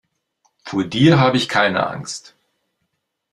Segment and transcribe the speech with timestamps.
[0.63, 2.35] Vor dir habe ich keine Angst.